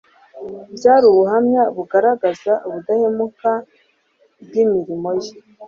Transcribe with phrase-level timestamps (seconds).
[0.75, 3.51] byari ubuhamya bugaragaza ubudakemwa
[4.45, 5.31] bw’imirimo ye